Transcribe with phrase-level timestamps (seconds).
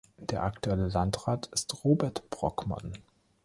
[0.17, 2.91] Der aktuelle Landrat ist Robert Brockman.